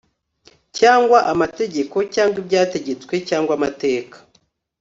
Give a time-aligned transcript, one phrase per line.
[0.77, 4.17] cyangwa amategeko cyangwa ibyategetswe cyangwa amateka